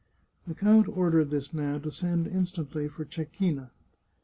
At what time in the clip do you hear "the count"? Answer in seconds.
0.47-0.87